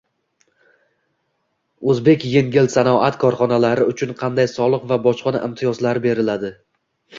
[1.93, 6.55] “O’zbekengilsanoat” korxonalari uchun qanday soliq va bojxona imtiyozlari beriladi?